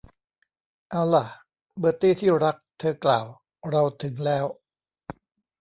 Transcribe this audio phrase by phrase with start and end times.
[0.89, 1.25] เอาล่ะ
[1.79, 3.25] เบอร์ตี้ ที่รัก เธอกล่าว
[3.69, 4.45] เราถึงแล้ว